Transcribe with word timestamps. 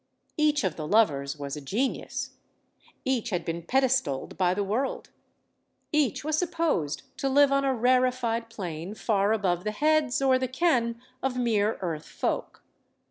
Each 0.35 0.63
of 0.63 0.77
the 0.77 0.87
lovers 0.87 1.37
was 1.37 1.55
a 1.55 1.61
genius; 1.61 2.31
each 3.05 3.29
had 3.29 3.45
been 3.45 3.61
pedestaled 3.61 4.35
by 4.35 4.55
the 4.55 4.63
world; 4.63 5.11
each 5.91 6.23
was 6.23 6.39
supposed 6.39 7.03
to 7.17 7.29
live 7.29 7.51
on 7.51 7.63
a 7.65 7.75
rarified 7.75 8.49
plane 8.49 8.95
far 8.95 9.31
above 9.31 9.63
the 9.63 9.69
heads 9.69 10.19
or 10.19 10.39
the 10.39 10.47
ken 10.47 10.99
of 11.21 11.37
mere 11.37 11.77
earth 11.81 12.07
folk. 12.07 12.63